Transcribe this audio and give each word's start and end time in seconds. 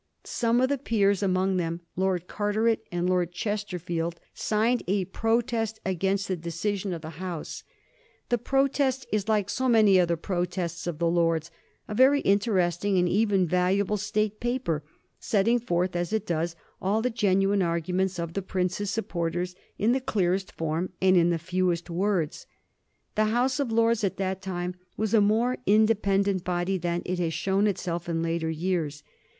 .Some 0.23 0.59
of 0.61 0.69
the 0.69 0.79
peers, 0.79 1.21
among 1.21 1.57
them 1.57 1.81
Lord 1.95 2.25
Carteret 2.25 2.87
and 2.91 3.07
Lord 3.07 3.31
Chesterfield, 3.31 4.19
signed 4.33 4.81
a 4.87 5.05
pro 5.05 5.41
test 5.41 5.79
against 5.85 6.27
the 6.27 6.35
decision 6.35 6.91
of 6.91 7.03
the 7.03 7.19
House. 7.23 7.63
The 8.29 8.39
protest 8.39 9.05
is 9.13 9.29
like 9.29 9.47
so 9.47 9.69
many 9.69 9.99
other 9.99 10.17
protests 10.17 10.87
of 10.87 10.97
the 10.97 11.07
Lords— 11.07 11.51
a 11.87 11.93
very 11.93 12.21
interest 12.21 12.83
ing 12.83 12.97
and 12.97 13.07
even 13.07 13.45
valuable 13.45 13.95
State 13.97 14.39
paper, 14.39 14.83
setting 15.19 15.59
forth 15.59 15.95
as 15.95 16.11
it 16.11 16.25
does 16.25 16.55
all 16.81 17.03
the 17.03 17.11
genuine 17.11 17.61
arguments 17.61 18.17
of 18.17 18.33
the 18.33 18.41
prince's 18.41 18.89
supporters 18.89 19.55
in 19.77 19.91
the 19.91 20.01
clearest 20.01 20.51
form 20.53 20.91
and 20.99 21.15
in 21.15 21.29
the 21.29 21.37
fewest 21.37 21.91
words. 21.91 22.47
The 23.13 23.25
House 23.25 23.59
of 23.59 23.71
Lords 23.71 24.03
at 24.03 24.17
that 24.17 24.41
time 24.41 24.73
was 24.97 25.13
a 25.13 25.21
more 25.21 25.57
independent 25.67 26.43
body 26.43 26.79
than 26.79 27.03
it 27.05 27.19
has 27.19 27.35
shown 27.35 27.67
itself 27.67 28.09
in 28.09 28.23
later 28.23 28.49
years. 28.49 29.03